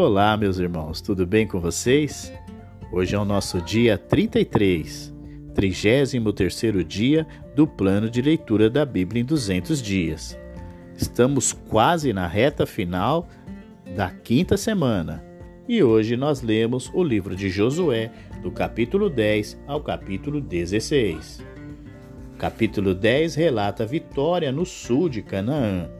[0.00, 2.32] Olá, meus irmãos, tudo bem com vocês?
[2.92, 5.12] Hoje é o nosso dia 33,
[5.56, 6.12] 33
[6.86, 10.38] dia do plano de leitura da Bíblia em 200 dias.
[10.96, 13.26] Estamos quase na reta final
[13.96, 15.24] da quinta semana
[15.68, 21.42] e hoje nós lemos o livro de Josué, do capítulo 10 ao capítulo 16.
[22.34, 25.90] O capítulo 10 relata a vitória no sul de Canaã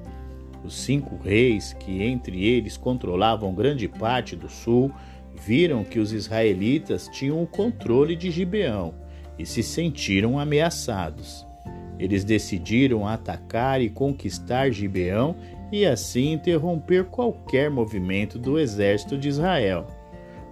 [0.68, 4.92] os cinco reis, que entre eles controlavam grande parte do sul,
[5.34, 8.94] viram que os israelitas tinham o controle de Gibeão
[9.38, 11.46] e se sentiram ameaçados.
[11.98, 15.34] Eles decidiram atacar e conquistar Gibeão
[15.72, 19.86] e assim interromper qualquer movimento do exército de Israel.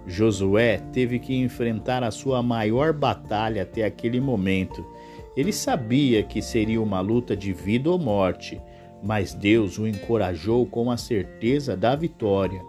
[0.05, 4.85] Josué teve que enfrentar a sua maior batalha até aquele momento.
[5.35, 8.59] Ele sabia que seria uma luta de vida ou morte
[9.07, 12.61] mas Deus o encorajou com a certeza da vitória.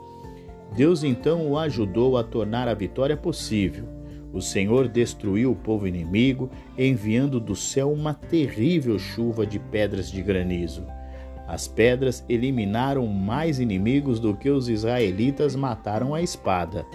[0.76, 3.88] Deus então o ajudou a tornar a vitória possível.
[4.32, 10.22] O Senhor destruiu o povo inimigo, enviando do céu uma terrível chuva de pedras de
[10.22, 10.86] granizo.
[11.44, 16.86] As pedras eliminaram mais inimigos do que os israelitas mataram à espada.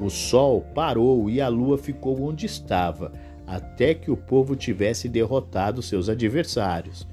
[0.00, 3.12] O sol parou e a lua ficou onde estava,
[3.46, 7.06] até que o povo tivesse derrotado seus adversários.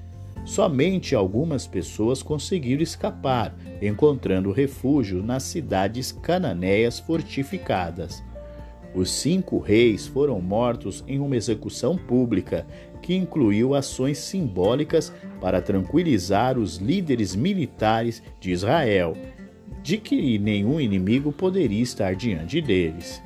[0.45, 8.21] Somente algumas pessoas conseguiram escapar, encontrando refúgio nas cidades cananeias fortificadas.
[8.93, 12.67] Os cinco reis foram mortos em uma execução pública
[13.01, 19.15] que incluiu ações simbólicas para tranquilizar os líderes militares de Israel
[19.81, 23.21] de que nenhum inimigo poderia estar diante deles.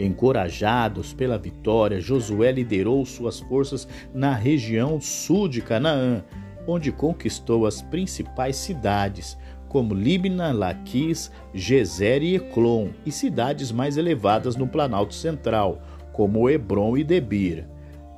[0.00, 6.24] Encorajados pela vitória, Josué liderou suas forças na região sul de Canaã,
[6.66, 9.36] onde conquistou as principais cidades,
[9.68, 15.82] como Libna, Laquis, Gezer e Eclon, e cidades mais elevadas no Planalto Central,
[16.14, 17.68] como Hebron e Debir.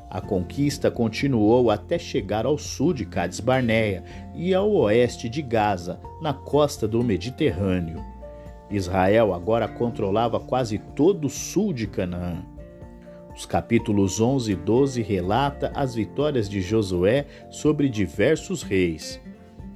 [0.09, 4.05] A conquista continuou até chegar ao sul de Cades Barneia
[4.37, 8.12] e ao oeste de Gaza, na costa do Mediterrâneo.
[8.73, 12.43] Israel agora controlava quase todo o sul de Canaã.
[13.37, 19.21] Os capítulos 11 e 12 relata as vitórias de Josué sobre diversos reis.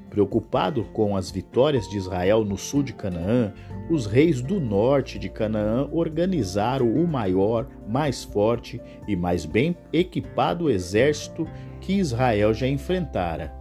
[0.08, 3.52] Preocupado com as vitórias de Israel no sul de Canaã,
[3.90, 10.70] os reis do norte de Canaã organizaram o maior, mais forte e mais bem equipado
[10.70, 11.46] exército
[11.82, 13.54] que Israel já enfrentara.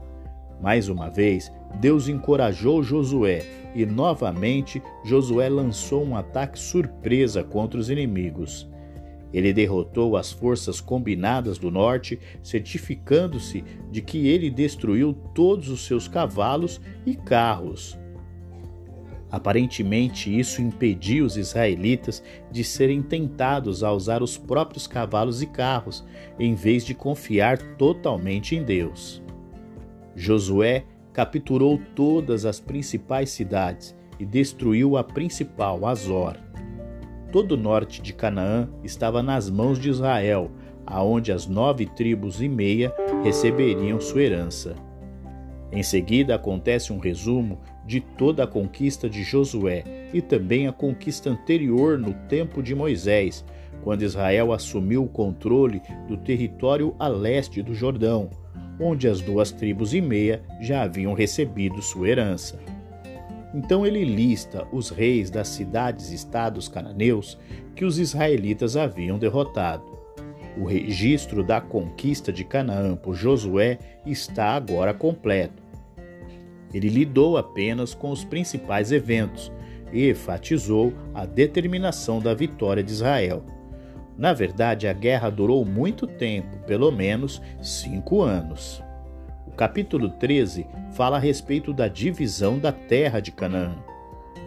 [0.62, 1.52] Mais uma vez,
[1.82, 8.68] Deus encorajou Josué e novamente Josué lançou um ataque surpresa contra os inimigos.
[9.34, 16.08] Ele derrotou as forças combinadas do norte, certificando-se de que ele destruiu todos os seus
[16.08, 17.98] cavalos e carros.
[19.30, 26.06] Aparentemente, isso impediu os israelitas de serem tentados a usar os próprios cavalos e carros,
[26.40, 29.22] em vez de confiar totalmente em Deus.
[30.16, 36.36] Josué capturou todas as principais cidades e destruiu a principal, Azor.
[37.32, 40.52] Todo o norte de Canaã estava nas mãos de Israel,
[40.86, 42.94] aonde as nove tribos e meia
[43.24, 44.76] receberiam sua herança.
[45.72, 51.30] Em seguida acontece um resumo de toda a conquista de Josué e também a conquista
[51.30, 53.46] anterior no tempo de Moisés,
[53.86, 58.30] quando Israel assumiu o controle do território a leste do Jordão,
[58.80, 62.60] onde as duas tribos e meia já haviam recebido sua herança.
[63.54, 67.38] Então ele lista os reis das cidades-estados cananeus
[67.74, 69.96] que os israelitas haviam derrotado.
[70.58, 75.64] O registro da conquista de Canaã por Josué está agora completo.
[76.74, 79.52] Ele lidou apenas com os principais eventos
[79.94, 83.44] e enfatizou a determinação da vitória de Israel.
[84.18, 88.82] Na verdade, a guerra durou muito tempo, pelo menos cinco anos.
[89.46, 93.76] O capítulo 13 fala a respeito da divisão da terra de Canaã.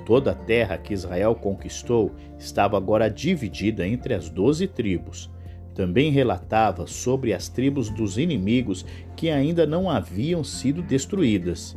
[0.06, 5.30] Toda a terra que Israel conquistou estava agora dividida entre as doze tribos.
[5.74, 11.76] Também relatava sobre as tribos dos inimigos que ainda não haviam sido destruídas,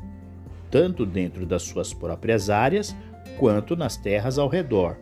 [0.71, 2.95] tanto dentro das suas próprias áreas
[3.38, 4.98] quanto nas terras ao redor,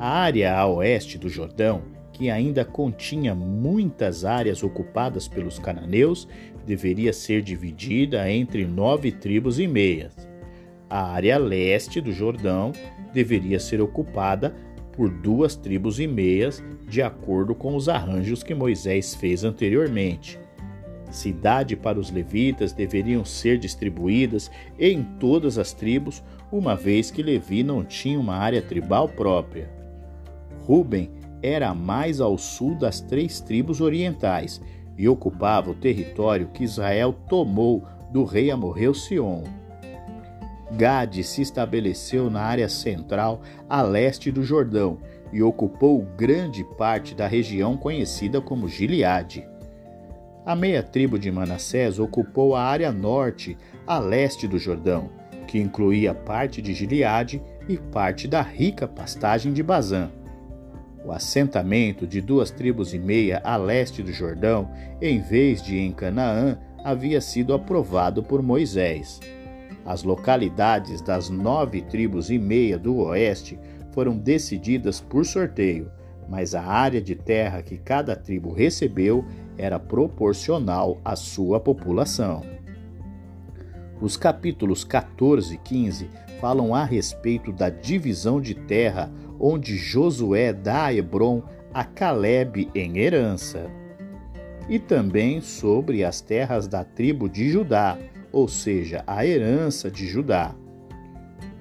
[0.00, 6.26] a área a oeste do Jordão, que ainda continha muitas áreas ocupadas pelos cananeus,
[6.64, 10.16] deveria ser dividida entre nove tribos e meias.
[10.88, 12.72] A área leste do Jordão
[13.12, 14.56] deveria ser ocupada
[14.92, 20.40] por duas tribos e meias, de acordo com os arranjos que Moisés fez anteriormente.
[21.10, 27.62] cidade para os levitas deveriam ser distribuídas em todas as tribos, uma vez que Levi
[27.62, 29.79] não tinha uma área tribal própria.
[30.64, 31.10] Ruben
[31.42, 34.60] era mais ao sul das três tribos orientais
[34.96, 39.44] e ocupava o território que Israel tomou do rei amorreu Sion.
[40.72, 44.98] Gade se estabeleceu na área central a leste do Jordão
[45.32, 49.46] e ocupou grande parte da região conhecida como Gileade.
[50.44, 55.10] A meia tribo de Manassés ocupou a área norte, a leste do Jordão,
[55.46, 60.10] que incluía parte de Gileade e parte da rica pastagem de Bazã.
[61.10, 64.70] O assentamento de duas tribos e meia a leste do Jordão,
[65.02, 69.18] em vez de em Canaã, havia sido aprovado por Moisés.
[69.84, 73.58] As localidades das nove tribos e meia do oeste
[73.90, 75.90] foram decididas por sorteio,
[76.28, 79.24] mas a área de terra que cada tribo recebeu
[79.58, 82.44] era proporcional à sua população.
[84.00, 86.08] Os capítulos 14 e 15
[86.40, 91.42] falam a respeito da divisão de terra onde Josué dá a Hebron
[91.72, 93.70] a Caleb em herança.
[94.68, 97.96] E também sobre as terras da tribo de Judá,
[98.30, 100.54] ou seja, a herança de Judá.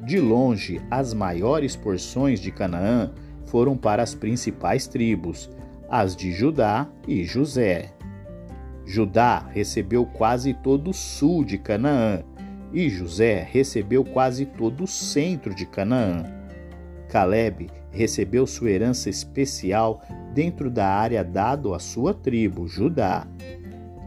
[0.06, 3.12] De longe, as maiores porções de Canaã
[3.46, 5.50] foram para as principais tribos,
[5.90, 7.94] as de Judá e José.
[8.86, 12.24] Judá recebeu quase todo o sul de Canaã,
[12.72, 16.39] e José recebeu quase todo o centro de Canaã.
[17.10, 20.02] Caleb recebeu sua herança especial
[20.34, 23.28] dentro da área dada à sua tribo, Judá.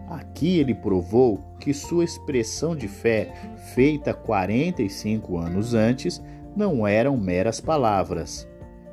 [0.09, 3.33] Aqui ele provou que sua expressão de fé,
[3.75, 6.23] feita 45 anos antes,
[6.57, 8.49] não eram meras palavras.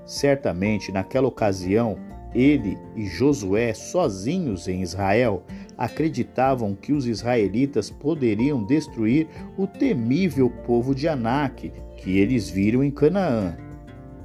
[0.06, 1.98] Certamente, naquela ocasião,
[2.34, 5.44] ele e Josué, sozinhos em Israel,
[5.78, 9.28] acreditavam que os israelitas poderiam destruir
[9.58, 13.69] o temível povo de Anak que eles viram em Canaã.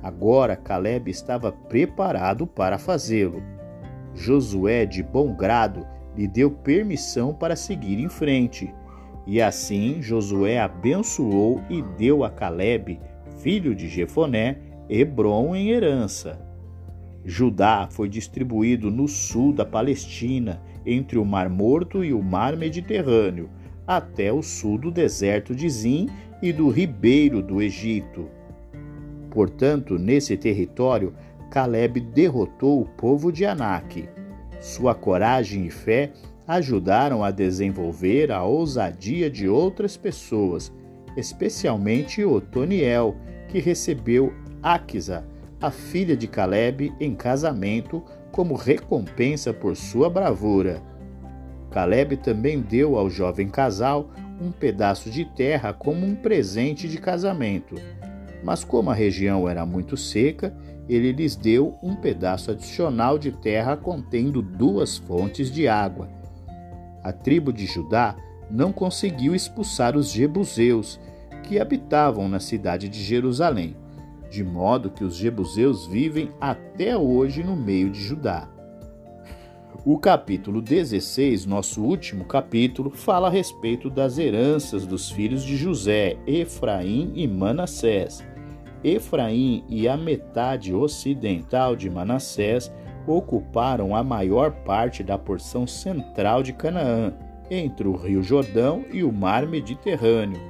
[0.04, 3.42] Agora Caleb estava preparado para fazê-lo.
[4.14, 8.70] Josué, de bom grado, lhe deu permissão para seguir em frente.
[9.26, 13.00] E assim Josué abençoou e deu a Caleb,
[13.38, 14.58] filho de Jefoné,
[14.90, 16.38] Hebron em herança.
[17.24, 23.48] Judá foi distribuído no sul da Palestina, entre o Mar Morto e o Mar Mediterrâneo,
[23.86, 26.10] até o sul do deserto de Zim
[26.42, 28.28] e do ribeiro do Egito.
[29.34, 31.12] Portanto, nesse território,
[31.50, 34.08] Caleb derrotou o povo de Anak.
[34.60, 36.12] Sua coragem e fé
[36.46, 40.72] ajudaram a desenvolver a ousadia de outras pessoas,
[41.16, 43.16] especialmente Otoniel,
[43.48, 44.32] que recebeu
[44.62, 45.26] Aquisa,
[45.60, 50.80] a filha de Caleb, em casamento como recompensa por sua bravura.
[51.70, 54.10] Caleb também deu ao jovem casal
[54.40, 57.74] um pedaço de terra como um presente de casamento.
[58.44, 60.54] Mas como a região era muito seca,
[60.88, 66.08] ele lhes deu um pedaço adicional de terra contendo duas fontes de água.
[67.02, 68.14] A tribo de Judá
[68.50, 71.00] não conseguiu expulsar os jebuseus,
[71.42, 73.76] que habitavam na cidade de Jerusalém
[74.34, 78.48] de modo que os jebuseus vivem até hoje no meio de Judá.
[79.84, 86.16] O capítulo 16, nosso último capítulo, fala a respeito das heranças dos filhos de José,
[86.26, 88.24] Efraim e Manassés.
[88.84, 92.70] Efraim e a metade ocidental de Manassés
[93.06, 97.14] ocuparam a maior parte da porção central de Canaã,
[97.50, 100.40] entre o Rio Jordão e o Mar Mediterrâneo.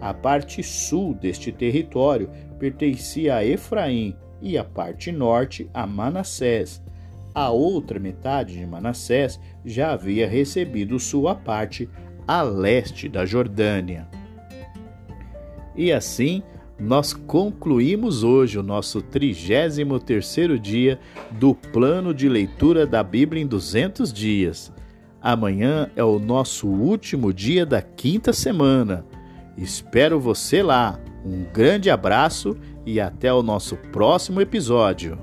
[0.00, 6.82] A parte sul deste território pertencia a Efraim e a parte norte a Manassés.
[7.34, 11.88] A outra metade de Manassés já havia recebido sua parte
[12.26, 14.08] a leste da Jordânia.
[15.74, 16.42] E assim,
[16.78, 24.12] nós concluímos hoje o nosso 33º dia do plano de leitura da Bíblia em 200
[24.12, 24.72] dias.
[25.20, 29.04] Amanhã é o nosso último dia da quinta semana.
[29.56, 31.00] Espero você lá.
[31.24, 35.18] Um grande abraço e até o nosso próximo episódio.